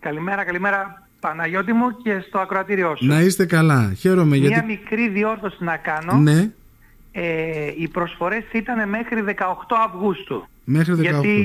Καλημέρα, 0.00 0.44
καλημέρα 0.44 1.08
Παναγιώτη 1.20 1.72
μου 1.72 1.96
και 2.02 2.24
στο 2.28 2.38
ακροατήριό 2.38 2.96
σου. 2.96 3.06
Να 3.06 3.20
είστε 3.20 3.46
καλά. 3.46 3.92
Χαίρομαι 3.98 4.36
Μια 4.38 4.48
γιατί... 4.48 4.66
μικρή 4.66 5.08
διόρθωση 5.08 5.56
να 5.64 5.76
κάνω. 5.76 6.12
Ναι, 6.18 6.50
Ε, 7.12 7.22
οι 7.78 7.88
προσφορές 7.88 8.44
ήταν 8.52 8.88
μέχρι 8.88 9.24
18 9.26 9.32
Αυγούστου. 9.86 10.48
μέχρι 10.64 10.94
18. 10.98 11.00
Γιατί 11.00 11.36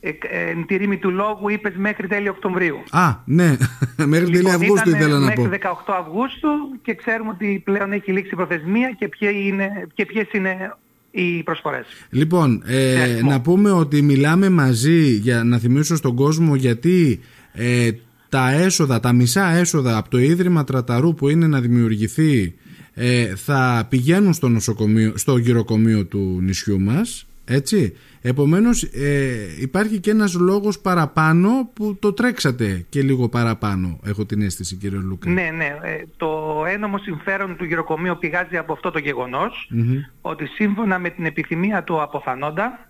ε, 0.00 0.08
ε, 0.08 0.50
εν 0.50 0.66
τη 0.66 0.76
ρήμη 0.76 0.96
του 0.98 1.10
λόγου 1.10 1.48
είπες 1.48 1.72
μέχρι 1.76 2.06
τέλη 2.08 2.28
Οκτωβρίου. 2.28 2.76
Α, 2.90 3.14
ναι. 3.24 3.56
μέχρι 4.14 4.30
τέλη 4.30 4.50
Αυγούστου 4.50 4.88
ήταν 4.88 5.00
ήθελα 5.00 5.18
να 5.18 5.32
πω. 5.32 5.42
μέχρι 5.42 5.58
18 5.86 5.94
Αυγούστου 6.00 6.48
και 6.82 6.94
ξέρουμε 6.94 7.30
ότι 7.30 7.60
πλέον 7.64 7.92
έχει 7.92 8.12
λήξει 8.12 8.30
η 8.32 8.36
προθεσμία 8.36 8.90
και, 8.98 9.08
ποιε 9.08 9.30
είναι, 9.30 9.86
και 9.94 10.06
ποιες 10.06 10.26
είναι 10.32 10.76
οι 11.10 11.42
προσφορές. 11.42 11.86
Λοιπόν, 12.10 12.62
ε, 12.66 12.92
Σε 12.96 13.00
αριθμό. 13.02 13.30
να 13.30 13.40
πούμε 13.40 13.70
ότι 13.70 14.02
μιλάμε 14.02 14.48
μαζί 14.48 15.00
για 15.10 15.44
να 15.44 15.58
θυμίσω 15.58 15.96
στον 15.96 16.14
κόσμο 16.14 16.54
γιατί 16.54 17.20
ε, 17.54 17.90
τα 18.28 18.50
έσοδα, 18.50 19.00
τα 19.00 19.12
μισά 19.12 19.46
έσοδα 19.50 19.96
από 19.96 20.10
το 20.10 20.18
Ίδρυμα 20.18 20.64
Τραταρού 20.64 21.14
που 21.14 21.28
είναι 21.28 21.46
να 21.46 21.60
δημιουργηθεί 21.60 22.54
ε, 22.94 23.36
θα 23.36 23.86
πηγαίνουν 23.88 24.32
στο, 24.32 24.48
νοσοκομείο, 24.48 25.12
στο 25.16 25.36
γυροκομείο 25.36 26.04
του 26.04 26.38
νησιού 26.42 26.80
μας. 26.80 27.26
Έτσι. 27.44 27.96
Επομένως 28.26 28.82
ε, 28.82 29.46
υπάρχει 29.60 30.00
και 30.00 30.10
ένας 30.10 30.34
λόγος 30.34 30.78
παραπάνω 30.80 31.70
που 31.72 31.96
το 31.98 32.12
τρέξατε 32.12 32.86
και 32.88 33.02
λίγο 33.02 33.28
παραπάνω 33.28 34.00
έχω 34.04 34.24
την 34.24 34.42
αίσθηση 34.42 34.76
κύριε 34.76 34.98
Λούκα. 34.98 35.30
Ναι, 35.30 35.50
ναι. 35.56 35.76
ε, 35.82 36.04
Το 36.16 36.62
ένομο 36.68 36.98
συμφέρον 36.98 37.56
του 37.56 37.64
γυροκομείου 37.64 38.16
πηγάζει 38.20 38.56
από 38.56 38.72
αυτό 38.72 38.90
το 38.90 38.98
γεγονός 38.98 39.68
Μμμ. 39.70 39.96
ότι 40.20 40.46
σύμφωνα 40.46 40.98
με 40.98 41.10
την 41.10 41.24
επιθυμία 41.24 41.82
του 41.82 42.02
αποθανόντα 42.02 42.88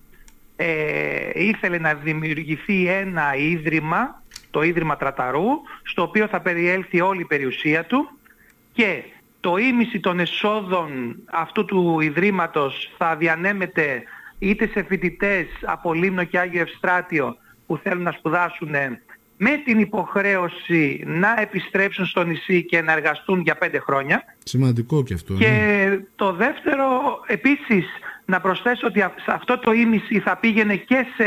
ε, 0.57 0.67
ήθελε 1.35 1.79
να 1.79 1.95
δημιουργηθεί 1.95 2.89
ένα 2.89 3.37
ίδρυμα, 3.37 4.23
το 4.55 4.63
Ίδρυμα 4.63 4.97
Τραταρού, 4.97 5.47
στο 5.83 6.03
οποίο 6.03 6.27
θα 6.29 6.41
περιέλθει 6.41 7.01
όλη 7.01 7.21
η 7.21 7.25
περιουσία 7.25 7.85
του 7.85 8.09
και 8.73 9.03
το 9.41 9.57
ίμιση 9.57 10.01
των 10.01 10.21
εσόδων 10.21 11.17
αυτού 11.31 11.65
του 11.65 12.01
Ιδρύματος 12.01 12.91
θα 12.99 13.17
διανέμεται 13.17 14.03
είτε 14.39 14.67
σε 14.67 14.83
φοιτητές 14.83 15.47
από 15.65 15.95
Λίμνο 15.95 16.25
και 16.25 16.39
Άγιο 16.39 16.61
Ευστράτιο 16.61 17.37
που 17.67 17.77
θέλουν 17.83 18.03
να 18.03 18.11
σπουδάσουν 18.13 18.71
με 19.37 19.51
την 19.65 19.79
υποχρέωση 19.79 21.03
να 21.07 21.35
επιστρέψουν 21.41 22.07
στο 22.07 22.25
νησί 22.25 22.65
και 22.65 22.83
να 22.83 22.93
εργαστούν 22.93 23.41
για 23.41 23.55
πέντε 23.55 23.79
χρόνια. 23.79 24.23
Σημαντικό 24.45 25.03
και 25.03 25.15
αυτό. 25.15 25.33
ναι. 25.33 25.39
Και 25.39 25.99
το 26.17 26.33
δεύτερο, 26.33 26.87
επίσης, 27.27 27.85
να 28.25 28.41
προσθέσω 28.41 28.87
ότι 28.87 29.01
α- 29.03 29.15
σε 29.25 29.33
αυτό 29.33 29.59
το 29.59 29.73
ίμιση 29.73 30.21
θα 30.21 30.37
πήγαινε 30.37 30.77
και 30.77 31.07
σε 31.17 31.25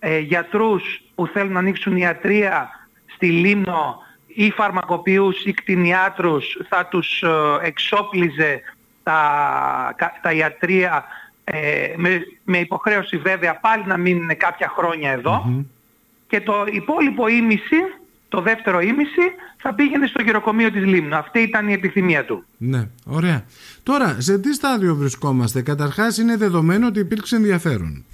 ε, 0.00 0.18
γιατρούς 0.18 1.02
που 1.14 1.26
θέλουν 1.26 1.52
να 1.52 1.58
ανοίξουν 1.58 1.96
ιατρία 1.96 2.68
στη 3.14 3.26
Λίμνο 3.30 4.02
ή 4.26 4.50
φαρμακοποιούς 4.50 5.44
ή 5.44 5.52
κτηνιάτρους, 5.52 6.56
θα 6.68 6.86
τους 6.86 7.22
ε, 7.22 7.28
εξόπλιζε 7.66 8.60
τα, 9.02 9.20
κα- 9.96 10.18
τα 10.22 10.32
ιατρία 10.32 11.04
ε, 11.44 11.58
με, 11.96 12.20
με 12.44 12.58
υποχρέωση 12.58 13.16
βέβαια 13.16 13.54
πάλι 13.60 13.84
να 13.86 13.96
μείνουν 13.96 14.36
κάποια 14.36 14.72
χρόνια 14.76 15.10
εδώ 15.10 15.42
Μμμ. 15.46 15.62
και 16.28 16.40
το 16.40 16.64
υπόλοιπο 16.72 17.28
ίμιση, 17.28 17.76
το 18.28 18.40
δεύτερο 18.40 18.80
ίμιση, 18.80 19.20
θα 19.56 19.74
πήγαινε 19.74 20.06
στο 20.06 20.22
γυροκομείο 20.22 20.70
της 20.70 20.84
Λίμνου. 20.84 21.14
Αυτή 21.16 21.40
ήταν 21.40 21.68
η 21.68 21.72
επιθυμία 21.72 22.24
του. 22.24 22.44
Ναι, 22.56 22.88
ωραία. 23.04 23.44
Τώρα, 23.82 24.16
σε 24.20 24.38
τι 24.38 24.54
στάδιο 24.54 24.94
βρισκόμαστε; 24.94 25.62
Καταρχάς 25.62 26.18
είναι 26.18 26.36
δεδομένο 26.36 26.86
ότι 26.86 26.98
υπήρξε 26.98 27.36
ενδιαφέρον. 27.36 28.04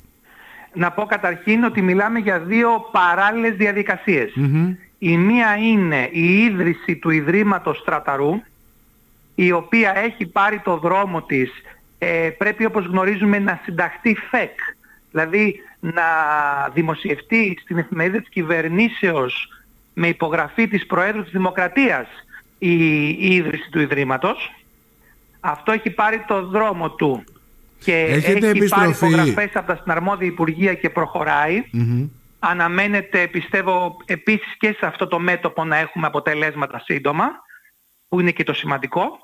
Να 0.77 0.91
πω 0.91 1.07
καταρχήν 1.07 1.65
ότι 1.65 1.83
μιλάμε 1.83 2.19
για 2.19 2.39
δύο 2.39 2.89
παράλληλες 2.93 3.57
διαδικασίες. 3.57 4.33
Μμμ. 4.35 4.75
Η 4.99 5.17
μία 5.17 5.57
είναι 5.57 6.09
η 6.13 6.45
ίδρυση 6.45 6.97
του 6.97 7.11
Ιδρύματος 7.11 7.79
Στραταρού, 7.79 8.43
η 9.35 9.53
οποία 9.53 9.97
έχει 9.97 10.27
πάρει 10.27 10.59
το 10.59 10.77
δρόμο 10.77 11.23
της, 11.23 11.51
ε, 11.99 12.31
πρέπει 12.39 12.65
όπως 12.65 12.86
γνωρίζουμε 12.86 13.39
να 13.39 13.61
συνταχθεί 13.65 14.15
ΦΕΚ, 14.15 14.59
δηλαδή 15.11 15.61
να 15.81 16.03
δημοσιευτεί 16.73 17.59
στην 17.63 17.79
εφημερίδα 17.79 18.19
της 18.19 18.29
κυβερνήσεως 18.29 19.48
με 19.95 20.09
υπογραφή 20.09 20.69
της 20.69 20.86
Προέδρου 20.86 21.23
της 21.23 21.33
Δημοκρατίας 21.33 22.07
η, 22.59 23.09
η 23.09 23.35
ίδρυση 23.35 23.70
του 23.70 23.81
Ιδρύματος. 23.81 24.55
Αυτό 25.41 25.73
έχει 25.73 25.91
πάρει 25.91 26.25
το 26.27 26.47
δρόμο 26.47 26.91
του 26.91 27.25
και 27.79 28.01
Έχετε 28.01 28.47
έχει 28.47 28.59
επιστροφή. 28.59 28.98
πάρει 29.01 29.14
υπογραφές 29.14 29.57
από 29.57 29.67
τα 29.67 29.81
συναρμόδια 29.83 30.27
Υπουργεία 30.27 30.75
και 30.75 30.91
προχωράει. 30.91 31.64
Μμμ. 31.73 32.09
Αναμένεται, 32.39 33.27
πιστεύω, 33.29 33.97
επίσης 34.05 34.57
και 34.57 34.73
σε 34.79 34.87
αυτό 34.87 35.07
το 35.07 35.19
μέτωπο 35.19 35.64
να 35.64 35.77
έχουμε 35.77 36.07
αποτελέσματα 36.07 36.79
σύντομα, 36.79 37.31
που 38.09 38.20
είναι 38.20 38.31
και 38.31 38.45
το 38.45 38.53
σημαντικό. 38.53 39.19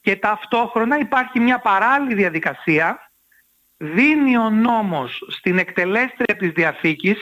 Και 0.00 0.16
ταυτόχρονα 0.16 0.98
υπάρχει 0.98 1.40
μια 1.40 1.58
παράλληλη 1.58 2.14
διαδικασία. 2.14 3.10
Δίνει 3.76 4.36
ο 4.36 4.50
νόμος 4.50 5.22
στην 5.28 5.58
εκτελέστρια 5.58 6.36
της 6.38 6.50
Διαθήκης 6.50 7.18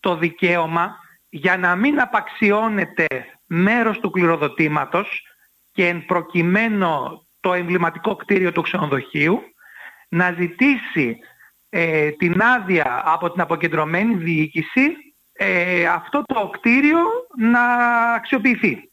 το 0.00 0.16
δικαίωμα 0.16 0.96
για 1.28 1.56
να 1.56 1.76
μην 1.76 2.00
απαξιώνεται 2.00 3.06
μέρος 3.46 4.00
του 4.00 4.10
κληροδοτήματος 4.10 5.22
και 5.72 5.88
εν 5.88 6.04
προκειμένου 6.06 7.26
το 7.40 7.52
εμβληματικό 7.52 8.16
κτίριο 8.16 8.52
του 8.52 8.62
ξενοδοχείου 8.62 9.42
να 10.08 10.34
ζητήσει 10.38 11.18
ε, 11.68 12.10
την 12.10 12.42
άδεια 12.42 13.02
από 13.04 13.30
την 13.30 13.40
αποκεντρωμένη 13.40 14.14
διοίκηση 14.14 14.96
ε, 15.32 15.86
αυτό 15.86 16.22
το 16.26 16.50
κτίριο 16.52 16.98
να 17.36 17.62
αξιοποιηθεί. 18.12 18.90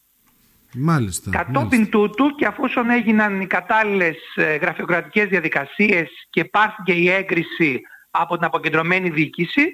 Μάλιστα. 0.74 1.30
Κατόπιν 1.30 1.62
μάλιστα. 1.62 1.90
τούτου 1.90 2.36
και 2.36 2.46
αφόσον 2.46 2.90
έγιναν 2.90 3.42
οι 3.42 3.48
κατάλληλες 3.48 4.18
ε, 4.36 4.56
γραφειοκρατικές 4.56 5.28
διαδικασίες 5.28 6.10
και 6.30 6.46
πάρθηκε 6.46 6.94
η 6.94 7.10
έγκριση 7.10 7.82
από 8.12 8.36
την 8.36 8.46
αποκεντρωμένη 8.46 9.10
διοίκηση, 9.10 9.74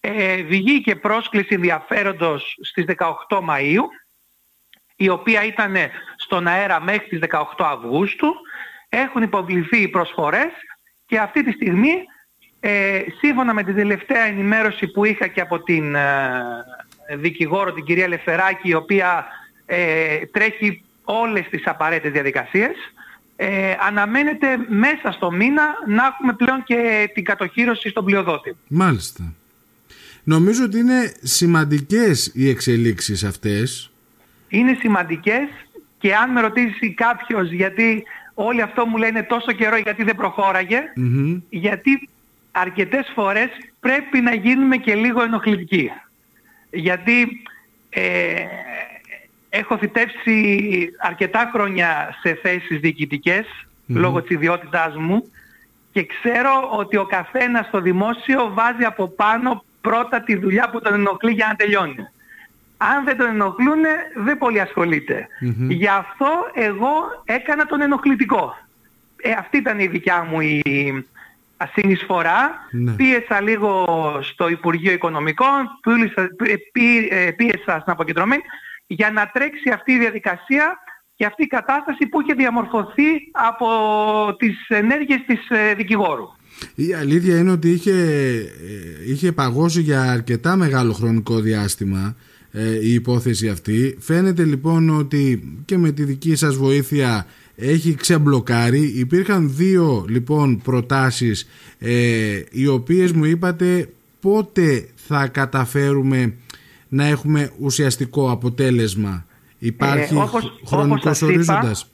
ε, 0.00 0.42
βγήκε 0.42 0.96
πρόσκληση 0.96 1.54
ενδιαφέροντος 1.54 2.58
στις 2.62 2.84
18 3.28 3.40
Μαΐου, 3.48 3.82
η 4.96 5.08
οποία 5.08 5.44
ήταν 5.44 5.76
στον 6.16 6.46
αέρα 6.46 6.80
μέχρι 6.80 7.08
τις 7.08 7.18
18 7.18 7.44
Αυγούστου. 7.58 8.34
Έχουν 8.88 9.22
υποβληθεί 9.22 9.82
οι 9.82 9.88
προσφορές 9.88 10.52
και 11.08 11.18
αυτή 11.18 11.44
τη 11.44 11.52
στιγμή, 11.52 11.94
ε, 12.60 13.00
σύμφωνα 13.20 13.54
με 13.54 13.62
την 13.62 13.74
τελευταία 13.74 14.22
ενημέρωση 14.22 14.86
που 14.86 15.04
είχα 15.04 15.26
και 15.26 15.40
από 15.40 15.62
την 15.62 15.94
ε, 15.94 17.16
δικηγόρο, 17.16 17.72
την 17.72 17.84
κυρία 17.84 18.08
Λεφεράκη, 18.08 18.68
η 18.68 18.74
οποία 18.74 19.26
ε, 19.66 20.26
τρέχει 20.26 20.82
όλες 21.04 21.48
τις 21.50 21.66
απαραίτητες 21.66 22.12
διαδικασίες, 22.12 22.76
ε, 23.36 23.74
αναμένεται 23.86 24.46
μέσα 24.68 25.12
στο 25.12 25.30
μήνα 25.30 25.62
να 25.86 26.04
έχουμε 26.04 26.32
πλέον 26.32 26.62
και 26.62 27.10
την 27.14 27.24
κατοχήρωση 27.24 27.88
στον 27.88 28.04
πλειοδότη. 28.04 28.56
Μάλιστα. 28.68 29.34
Νομίζω 30.24 30.64
ότι 30.64 30.78
είναι 30.78 31.12
σημαντικές 31.22 32.30
οι 32.34 32.48
εξελίξεις 32.48 33.24
αυτές. 33.24 33.92
είναι 34.48 34.76
σημαντικές 34.80 35.48
και 35.98 36.14
αν 36.14 36.30
με 36.32 36.40
ρωτήσει 36.40 36.94
κάποιος 36.94 37.50
γιατί 37.52 38.04
όλο 38.40 38.64
αυτό 38.64 38.86
μου 38.86 38.96
λένε 38.96 39.22
τόσο 39.22 39.52
καιρό 39.52 39.76
γιατί 39.76 40.04
δεν 40.04 40.16
προχώραγε, 40.16 40.80
Μμμ. 40.96 41.40
γιατί 41.48 42.08
αρκετές 42.52 43.12
φορές 43.14 43.48
πρέπει 43.80 44.20
να 44.20 44.34
γίνουμε 44.34 44.76
και 44.76 44.94
λίγο 44.94 45.22
ενοχλητικοί. 45.22 45.90
Γιατί 46.70 47.42
ε, 47.90 48.44
έχω 49.48 49.78
θητεύσει 49.78 50.88
αρκετά 50.98 51.50
χρόνια 51.52 52.16
σε 52.22 52.34
θέσεις 52.42 52.80
διοικητικές 52.80 53.46
λόγω 53.86 54.22
της 54.22 54.30
ιδιότητάς 54.30 54.96
μου 54.96 55.30
και 55.92 56.06
ξέρω 56.06 56.68
ότι 56.72 56.96
ο 56.96 57.04
καθένας 57.04 57.66
στο 57.66 57.80
δημόσιο 57.80 58.50
βάζει 58.54 58.84
από 58.84 59.08
πάνω 59.08 59.64
πρώτα 59.80 60.20
τη 60.20 60.36
δουλειά 60.36 60.70
που 60.70 60.80
τον 60.80 60.94
ενοχλεί 60.94 61.32
για 61.32 61.46
να 61.46 61.54
τελειώνει. 61.54 62.06
Αν 62.80 63.04
δεν 63.04 63.16
τον 63.16 63.26
ενοχλούν 63.26 63.82
δεν 64.24 64.38
πολύ 64.38 64.60
ασχολείται. 64.60 65.26
Μμμ. 65.40 65.70
Γι' 65.70 65.86
αυτό 65.88 66.26
εγώ 66.54 67.22
έκανα 67.24 67.64
τον 67.66 67.80
ενοχλητικό. 67.80 68.54
Ε, 69.22 69.30
αυτή 69.32 69.56
ήταν 69.56 69.78
η 69.78 69.86
δικιά 69.86 70.26
μου 70.30 70.40
η 70.40 70.62
ασυνεισφορά. 71.56 72.50
Ναι. 72.70 72.92
Πίεσα 72.92 73.40
λίγο 73.40 73.86
στο 74.22 74.48
Υπουργείο 74.48 74.92
Οικονομικών, 74.92 75.68
πούλησα- 75.82 76.28
πί- 76.36 76.70
πί- 76.72 77.08
ε, 77.12 77.30
πίεσα 77.30 77.78
στην 77.80 77.92
αποκεντρωμένη 77.92 78.42
για 78.86 79.10
να 79.10 79.30
τρέξει 79.32 79.70
αυτή 79.70 79.92
η 79.92 79.98
διαδικασία 79.98 80.78
και 81.14 81.24
αυτή 81.24 81.42
η 81.42 81.46
κατάσταση 81.46 82.06
που 82.06 82.20
είχε 82.20 82.34
διαμορφωθεί 82.34 83.08
από 83.32 83.66
τις 84.38 84.68
ενέργειες 84.68 85.20
της 85.26 85.48
ε, 85.48 85.74
δικηγόρου. 85.74 86.28
Η 86.74 86.94
αλήθεια 86.94 87.38
είναι 87.38 87.50
ότι 87.50 87.70
είχε, 87.70 87.92
ε, 89.06 89.10
είχε 89.10 89.32
παγώσει 89.32 89.80
για 89.80 90.02
αρκετά 90.02 90.56
μεγάλο 90.56 90.92
χρονικό 90.92 91.40
διάστημα 91.40 92.00
ε, 92.08 92.37
η 92.82 92.92
υπόθεση 92.92 93.48
αυτή. 93.48 93.96
Φαίνεται 94.00 94.44
λοιπόν 94.44 94.98
ότι 94.98 95.42
και 95.64 95.78
με 95.78 95.90
τη 95.90 96.04
δική 96.04 96.34
σας 96.34 96.56
βοήθεια 96.56 97.26
έχει 97.56 97.94
ξεμπλοκάρει. 97.94 98.80
Υπήρχαν 98.80 99.54
δύο 99.56 100.04
λοιπόν 100.08 100.60
προτάσεις 100.62 101.48
ε, 101.78 102.40
οι 102.50 102.66
οποίες 102.66 103.12
μου 103.12 103.24
είπατε 103.24 103.88
πότε 104.20 104.88
θα 104.94 105.26
καταφέρουμε 105.28 106.34
να 106.88 107.04
έχουμε 107.06 107.50
ουσιαστικό 107.58 108.30
αποτέλεσμα. 108.30 109.26
Υπάρχει 109.58 110.14
Ε, 110.14 110.18
όπως- 110.18 110.60
χρονικός 110.66 111.00
όπως 111.00 111.02
σας 111.02 111.20
είπα, 111.20 111.32
ορίζοντας; 111.32 111.90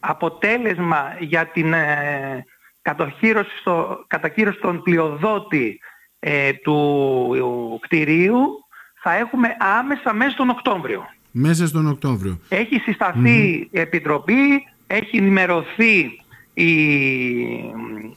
αποτέλεσμα 0.00 1.02
για 1.20 1.46
την 1.46 1.72
ε, 1.72 2.44
κατοχύρωση 2.82 3.58
στο, 3.60 4.04
κατακύρωση 4.06 4.58
των 4.60 4.82
πλειοδότη 4.82 5.78
ε, 6.18 6.52
του 6.52 7.78
κτηρίου 7.80 8.63
θα 9.04 9.14
έχουμε 9.16 9.56
άμεσα 9.78 10.14
μέσα 10.14 10.36
τον 10.36 10.50
Οκτώβριο. 10.50 11.06
Μέσα 11.30 11.66
στον 11.66 11.88
Οκτώβριο. 11.88 12.38
Έχει 12.48 12.78
συσταθεί 12.78 13.68
επιτροπή, 13.72 14.66
έχει 14.86 15.16
ενημερωθεί 15.16 16.20
η, 16.54 16.72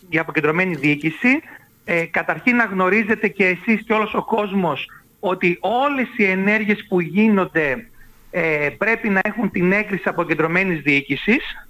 η 0.10 0.18
αποκεντρωμένη 0.20 0.76
διοίκηση. 0.76 1.42
Ε, 1.86 2.06
καταρχήν 2.06 2.56
να 2.56 2.64
γνωρίζετε 2.64 3.28
και 3.28 3.46
εσείς 3.46 3.84
και 3.86 3.94
όλος 3.94 4.14
ο 4.14 4.24
κόσμος 4.24 4.86
ότι 5.20 5.58
όλες 5.60 6.08
οι 6.18 6.24
ενέργειες 6.24 6.86
που 6.88 7.00
γίνονται 7.00 7.90
ε, 8.32 8.70
πρέπει 8.78 9.10
να 9.10 9.22
έχουν 9.24 9.52
την 9.52 9.72
έγκριση 9.72 10.04
αποκεντρωμένης 10.06 10.82
διοίκησης 10.82 11.68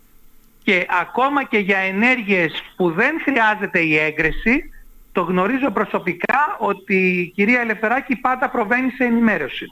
και 0.63 0.85
ακόμα 1.01 1.43
και 1.43 1.57
για 1.57 1.77
ενέργειες 1.77 2.63
που 2.75 2.91
δεν 2.91 3.21
χρειάζεται 3.23 3.79
η 3.79 3.97
έγκριση 3.97 4.69
το 5.17 5.23
γνωρίζω 5.23 5.71
προσωπικά 5.71 6.55
ότι 6.59 6.95
η 6.95 7.31
κυρία 7.35 7.59
Ελευθεράκη 7.61 8.15
πάντα 8.15 8.49
προβαίνει 8.49 8.89
σε 8.91 9.03
ενημέρωση. 9.03 9.65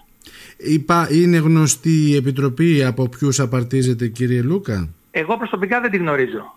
Υπά- 0.58 1.12
Είναι 1.12 1.38
γνωστή 1.38 2.10
η 2.10 2.16
Επιτροπή 2.16 2.84
από 2.84 3.10
ποιους 3.10 3.40
απαρτίζεται 3.40 4.08
κύριε 4.08 4.42
Λούκα; 4.42 4.90
Εγώ 5.12 5.38
προσωπικά 5.38 5.82
δεν 5.82 5.92
τη 5.92 5.98
γνωρίζω. 5.98 6.56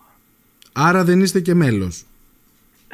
Άρα 0.73 1.05
δεν 1.05 1.20
είστε 1.20 1.40
και 1.40 1.55
μέλος. 1.55 2.05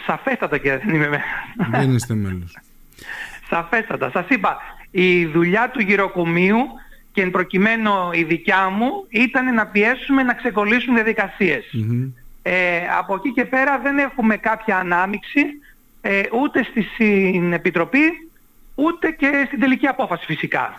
Σαφέστατα 0.07 0.59
και 0.59 0.79
δεν 0.85 0.95
είμαι 0.95 1.09
με- 1.09 1.23
δεν 1.71 1.95
είστε 1.95 2.15
μέλος. 2.15 2.57
Σαφέστατα. 3.51 4.11
Σας 4.11 4.27
είπα, 4.29 4.57
η 4.91 5.27
δουλειά 5.27 5.71
του 5.71 5.81
γυροκομείου 5.81 6.59
και 7.13 7.23
εν 7.23 7.31
προκειμένου 7.31 7.91
η 8.13 8.23
δικιά 8.23 8.69
μου 8.69 9.07
ήταν 9.09 9.55
να 9.55 9.67
πιέσουμε 9.67 10.23
να 10.23 10.35
ξεκολλήσουν 10.35 10.95
διαδικασίες. 10.95 11.65
Μμμ. 11.73 12.09
Ε, 12.43 12.79
από 12.99 13.15
εκεί 13.15 13.33
και 13.33 13.45
πέρα 13.45 13.79
δεν 13.79 13.99
έχουμε 13.99 14.37
κάποια 14.37 14.77
ανάμιξη 14.79 15.41
ε, 16.07 16.23
ούτε 16.43 16.63
στη 16.63 16.83
στην 16.83 17.53
Επιτροπή 17.53 18.29
ούτε 18.75 19.11
και 19.11 19.45
στην 19.47 19.61
τελική 19.61 19.87
απόφαση 19.87 20.25
φυσικά. 20.25 20.75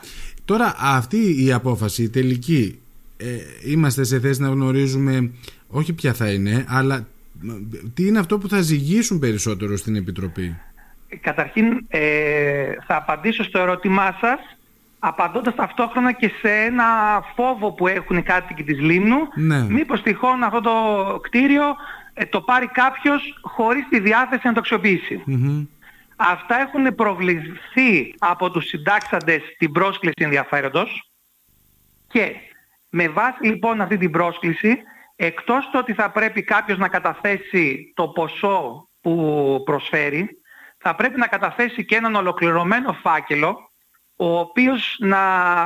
Τώρα 0.46 0.76
αυτή 0.80 1.46
η 1.46 1.52
απόφαση, 1.52 2.04
η 2.04 2.10
τελική, 2.10 2.80
ε, 3.18 3.26
είμαστε 3.66 4.04
σε 4.04 4.20
θέση 4.20 4.42
να 4.42 4.48
γνωρίζουμε 4.48 5.32
όχι 5.68 5.94
ποια 5.94 6.14
θα 6.14 6.32
είναι, 6.32 6.66
αλλά 6.68 7.08
μ, 7.42 7.50
τι 7.94 8.08
είναι 8.08 8.20
αυτό 8.20 8.38
που 8.38 8.50
θα 8.50 8.62
ζυγίσουν 8.62 9.20
περισσότερο 9.20 9.78
στην 9.78 9.96
Επιτροπή; 9.96 10.58
Καταρχήν 11.22 11.86
ε, 11.88 12.74
θα 12.88 12.96
απαντήσω 12.96 13.44
στο 13.44 13.60
ερώτημά 13.60 14.18
σας 14.22 14.40
απαντώντας 15.00 15.56
ταυτόχρονα 15.56 16.12
και 16.12 16.32
σε 16.42 16.50
ένα 16.50 16.86
φόβο 17.36 17.72
που 17.72 17.88
έχουν 17.88 18.18
οι 18.18 18.22
κάτοικοι 18.22 18.64
της 18.64 18.80
Λίμνου 18.80 19.18
Ναι. 19.36 19.64
μήπως 19.70 20.02
τυχόν 20.02 20.44
αυτό 20.44 20.62
το 20.62 20.72
κτίριο 21.22 21.64
ε, 22.18 22.26
το 22.26 22.42
πάρει 22.42 22.68
κάποιος 22.68 23.40
χωρίς 23.42 23.88
τη 23.90 24.00
διάθεση 24.00 24.48
να 24.48 24.54
το 24.54 24.60
αξιοποιήσει. 24.60 25.22
Μμμ. 25.26 25.66
Αυτά 26.16 26.60
έχουν 26.60 26.96
προβληθεί 26.96 28.16
από 28.20 28.52
τους 28.52 28.66
συντάξαντες 28.66 29.42
την 29.58 29.72
πρόσκληση 29.72 30.24
ενδιαφέροντος 30.24 31.12
και 32.08 32.36
με 32.90 33.08
βάση 33.08 33.46
λοιπόν 33.46 33.82
αυτή 33.82 33.98
την 33.98 34.12
πρόσκληση 34.12 34.78
εκτός 35.16 35.70
το 35.72 35.78
ότι 35.78 35.94
θα 35.94 36.12
πρέπει 36.12 36.44
κάποιος 36.44 36.78
να 36.78 36.88
καταθέσει 36.88 37.94
το 37.96 38.08
ποσό 38.08 38.90
που 39.02 39.62
προσφέρει 39.66 40.30
θα 40.78 40.96
πρέπει 40.96 41.20
να 41.20 41.28
καταθέσει 41.28 41.86
και 41.86 41.96
έναν 41.96 42.16
ολοκληρωμένο 42.16 42.94
φάκελο 42.94 43.72
ο 44.16 44.40
οποίος 44.40 44.96
να 45.00 45.20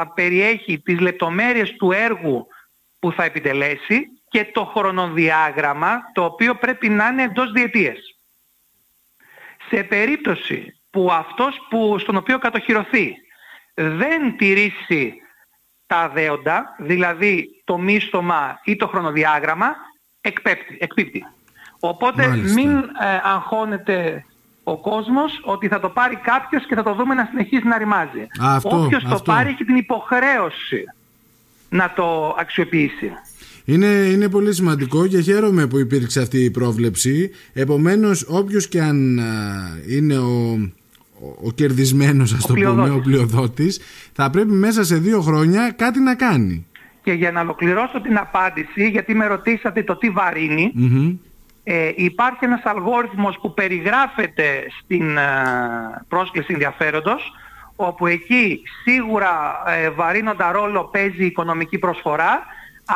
περιέχει 0.07 0.79
τις 0.79 0.99
λεπτομέρειες 0.99 1.75
του 1.75 1.91
έργου 1.91 2.47
που 2.99 3.11
θα 3.11 3.23
επιτελέσει 3.23 4.07
και 4.29 4.49
το 4.53 4.65
χρονοδιάγραμμα 4.65 6.11
το 6.13 6.23
οποίο 6.23 6.55
πρέπει 6.55 6.89
να 6.89 7.07
είναι 7.07 7.23
εντός 7.23 7.51
διετίες. 7.51 8.17
Σε 9.69 9.83
περίπτωση 9.83 10.79
που 10.89 11.11
αυτός 11.11 11.59
που, 11.69 11.97
στον 11.99 12.15
οποίο 12.15 12.37
κατοχυρωθεί 12.37 13.15
δεν 13.73 14.37
τηρήσει 14.37 15.13
τα 15.85 16.09
δέοντα, 16.09 16.75
δηλαδή 16.79 17.61
το 17.63 17.77
μίστομα 17.77 18.59
ή 18.63 18.75
το 18.75 18.87
χρονοδιάγραμμα, 18.87 19.75
εκπέπτει, 20.21 20.77
εκπίπτει. 20.79 21.25
Οπότε 21.79 22.27
Μάλιστα. 22.27 22.61
μην 22.61 22.77
ε, 22.77 23.21
αγχώνεται 23.23 24.25
ο 24.63 24.77
κόσμος 24.77 25.39
ότι 25.43 25.67
θα 25.67 25.79
το 25.79 25.89
πάρει 25.89 26.15
κάποιος 26.15 26.65
και 26.65 26.75
θα 26.75 26.83
το 26.83 26.93
δούμε 26.93 27.13
να 27.13 27.25
συνεχίζει 27.25 27.67
να 27.67 27.77
ρημάζει. 27.77 28.21
Α, 28.43 28.55
αυτό, 28.55 28.83
Όποιος 28.83 29.03
το 29.03 29.13
αυτό. 29.13 29.31
πάρει 29.31 29.49
έχει 29.49 29.63
την 29.65 29.75
υποχρέωση 29.75 30.83
να 31.69 31.93
το 31.93 32.35
αξιοποιήσει. 32.39 33.11
Είναι, 33.73 33.85
είναι 33.85 34.29
πολύ 34.29 34.53
σημαντικό 34.53 35.07
και 35.07 35.19
χαίρομαι 35.21 35.67
που 35.67 35.77
υπήρξε 35.79 36.21
αυτή 36.21 36.43
η 36.43 36.51
πρόβλεψη. 36.51 37.31
Επομένως, 37.53 38.25
όποιος 38.29 38.67
και 38.67 38.81
αν 38.81 39.19
α, 39.19 39.23
είναι 39.87 40.17
ο, 40.17 40.59
ο, 41.21 41.35
ο 41.47 41.51
κερδισμένος, 41.51 42.33
ας 42.33 42.43
Ο 42.43 42.47
το 42.47 42.53
πούμε, 42.53 42.65
πλειοδότης. 42.65 42.95
ο 42.97 43.01
πλειοδότης, 43.01 43.79
θα 44.13 44.29
πρέπει 44.29 44.51
μέσα 44.51 44.83
σε 44.83 44.95
δύο 44.97 45.21
χρόνια 45.21 45.71
κάτι 45.77 45.99
να 45.99 46.15
κάνει. 46.15 46.65
Και 47.03 47.11
για 47.11 47.31
να 47.31 47.41
ολοκληρώσω 47.41 48.01
την 48.01 48.17
απάντηση, 48.17 48.89
γιατί 48.89 49.15
με 49.15 49.25
ρωτήσατε 49.27 49.83
το 49.83 49.97
τι 49.97 50.09
βαρύνει, 50.09 50.71
Μμμ. 50.73 51.15
ε, 51.63 51.91
υπάρχει 51.95 52.45
ένας 52.45 52.61
αλγόριθμος 52.63 53.37
που 53.41 53.53
περιγράφεται 53.53 54.63
στην 54.83 55.17
ε, 55.17 55.23
πρόσκληση 56.07 56.53
ενδιαφέροντος, 56.53 57.31
όπου 57.75 58.07
εκεί 58.07 58.61
σίγουρα 58.83 59.29
ε, 59.67 59.89
βαρύνοντα 59.89 60.51
ρόλο 60.51 60.83
παίζει 60.91 61.23
η 61.23 61.25
οικονομική 61.25 61.77
προσφορά, 61.77 62.45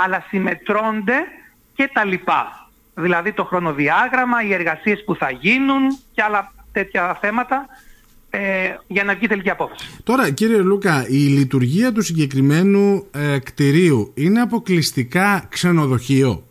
αλλά 0.04 0.26
συμμετρώνται 0.28 1.16
και 1.74 1.90
τα 1.94 2.06
λοιπά. 2.06 2.70
Δηλαδή 2.96 3.34
το 3.34 3.44
χρονοδιάγραμμα, 3.44 4.44
οι 4.44 4.54
εργασίες 4.54 5.04
που 5.04 5.16
θα 5.16 5.32
γίνουν 5.32 5.98
και 6.14 6.22
άλλα 6.22 6.54
τέτοια 6.72 7.18
θέματα 7.22 7.66
ε, 8.30 8.76
για 8.88 9.04
να 9.04 9.16
βγει 9.16 9.28
τελική 9.28 9.50
απόφαση. 9.50 9.88
Τώρα, 10.04 10.32
κύριε 10.32 10.58
Λούκα, 10.58 11.06
η 11.08 11.18
λειτουργία 11.18 11.92
του 11.92 12.02
συγκεκριμένου 12.02 13.08
ε, 13.12 13.40
κτηρίου 13.40 14.12
είναι 14.16 14.42
αποκλειστικά 14.42 15.46
ξενοδοχείο; 15.50 16.44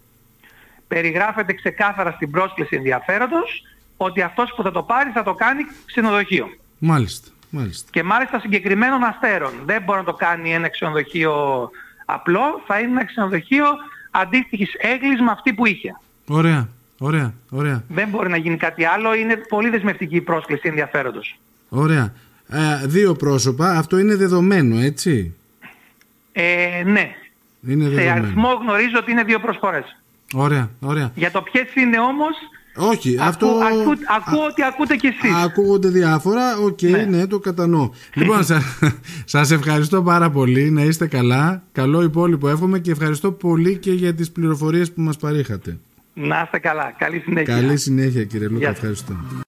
περιγράφεται 0.88 1.52
ξεκάθαρα 1.52 2.10
στην 2.10 2.30
πρόσκληση 2.30 2.76
ενδιαφέροντος 2.76 3.62
ότι 3.96 4.22
αυτός 4.22 4.52
που 4.56 4.62
θα 4.62 4.70
το 4.70 4.82
πάρει 4.82 5.10
θα 5.10 5.22
το 5.22 5.34
κάνει 5.34 5.62
ξενοδοχείο. 5.86 6.46
Μάλιστα, 6.78 7.28
μάλιστα. 7.50 7.88
Και 7.92 8.02
μάλιστα 8.02 8.40
συγκεκριμένων 8.40 9.04
αστέρων. 9.04 9.52
Δεν 9.64 9.82
μπορεί 9.82 9.98
να 9.98 10.04
το 10.04 10.14
κάνει 10.14 10.54
ένα 10.54 10.68
ξενοδοχείο 10.68 11.70
απλό, 12.14 12.62
θα 12.66 12.78
είναι 12.78 12.90
ένα 12.90 13.04
ξενοδοχείο 13.04 13.66
αντίστοιχης 14.10 14.74
αίγλης 14.78 15.20
με 15.20 15.30
αυτή 15.30 15.52
που 15.52 15.66
είχε. 15.66 15.96
Ωραία, 16.28 16.68
ωραία, 16.98 17.34
ωραία. 17.50 17.84
Δεν 17.88 18.08
μπορεί 18.08 18.28
να 18.28 18.36
γίνει 18.36 18.56
κάτι 18.56 18.84
άλλο, 18.84 19.14
είναι 19.14 19.36
πολύ 19.36 19.68
δεσμευτική 19.68 20.16
η 20.16 20.20
πρόσκληση 20.20 20.68
ενδιαφέροντος. 20.68 21.38
Ωραία. 21.68 22.12
Ε, 22.48 22.86
δύο 22.86 23.14
πρόσωπα, 23.14 23.70
αυτό 23.70 23.98
είναι 23.98 24.16
δεδομένο, 24.16 24.78
έτσι; 24.80 25.34
Ε, 26.32 26.82
ναι. 26.84 27.14
Είναι 27.68 27.84
Σε 27.84 27.90
δεδομένο. 27.90 28.12
αριθμό 28.24 28.52
γνωρίζω 28.52 28.98
ότι 28.98 29.10
είναι 29.10 29.22
δύο 29.22 29.40
προσφορές. 29.40 29.96
Ωραία, 30.34 30.70
ωραία. 30.80 31.10
Για 31.14 31.30
το 31.30 31.42
ποιες 31.42 31.74
είναι 31.74 31.98
όμως, 31.98 32.34
Όχι, 32.76 33.16
ακού, 33.18 33.28
αυτό. 33.28 33.46
ακού, 33.46 33.92
ακούω 34.16 34.44
ό,τι 34.50 34.62
ακούτε 34.64 34.96
κι 34.96 35.06
εσείς. 35.06 35.34
Ακούγονται 35.44 35.88
διάφορα, 35.88 36.56
οκ, 36.58 36.82
ναι. 36.82 37.02
Ναι. 37.02 37.26
το 37.26 37.38
κατανοώ. 37.38 37.90
λοιπόν, 38.14 38.44
σα, 38.50 38.60
σας 39.24 39.50
ευχαριστώ 39.50 40.02
πάρα 40.02 40.30
πολύ, 40.30 40.70
να 40.70 40.82
είστε 40.82 41.06
καλά, 41.06 41.62
καλό 41.72 42.02
υπόλοιπο 42.02 42.48
εύχομαι 42.48 42.78
και 42.78 42.90
ευχαριστώ 42.90 43.32
πολύ 43.32 43.76
και 43.76 43.92
για 43.92 44.14
τις 44.14 44.30
πληροφορίες 44.30 44.92
που 44.92 45.00
μας 45.00 45.16
παρήχατε. 45.16 45.78
Να 46.14 46.40
είστε 46.44 46.58
καλά. 46.58 46.94
Καλή 46.98 47.18
συνέχεια. 47.18 47.54
Καλή 47.54 47.76
συνέχεια 47.76 48.24
κύριε 48.24 48.46
Λούκα, 48.48 48.58
Γεια 48.58 48.68
σας. 48.68 48.76
ευχαριστώ. 48.76 49.14